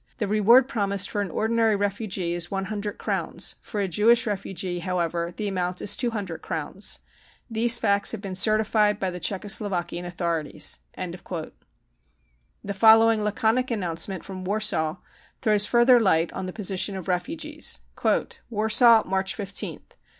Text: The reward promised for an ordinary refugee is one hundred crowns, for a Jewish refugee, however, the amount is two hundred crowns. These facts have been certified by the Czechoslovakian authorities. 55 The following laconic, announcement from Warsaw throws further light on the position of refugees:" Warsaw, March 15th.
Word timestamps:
The 0.17 0.27
reward 0.27 0.67
promised 0.67 1.11
for 1.11 1.21
an 1.21 1.29
ordinary 1.29 1.75
refugee 1.75 2.33
is 2.33 2.49
one 2.49 2.65
hundred 2.73 2.97
crowns, 2.97 3.53
for 3.61 3.79
a 3.79 3.87
Jewish 3.87 4.25
refugee, 4.25 4.79
however, 4.79 5.31
the 5.37 5.47
amount 5.47 5.79
is 5.79 5.95
two 5.95 6.09
hundred 6.09 6.41
crowns. 6.41 6.97
These 7.51 7.77
facts 7.77 8.11
have 8.11 8.19
been 8.19 8.33
certified 8.33 8.99
by 8.99 9.11
the 9.11 9.19
Czechoslovakian 9.19 10.03
authorities. 10.03 10.79
55 10.95 11.51
The 12.63 12.73
following 12.73 13.21
laconic, 13.23 13.69
announcement 13.69 14.25
from 14.25 14.43
Warsaw 14.43 14.97
throws 15.43 15.67
further 15.67 15.99
light 15.99 16.33
on 16.33 16.47
the 16.47 16.51
position 16.53 16.95
of 16.97 17.07
refugees:" 17.07 17.81
Warsaw, 18.49 19.03
March 19.05 19.37
15th. 19.37 19.91